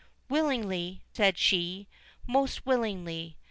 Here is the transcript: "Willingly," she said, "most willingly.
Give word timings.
"Willingly," 0.29 1.03
she 1.15 1.85
said, 1.85 1.87
"most 2.27 2.65
willingly. 2.65 3.37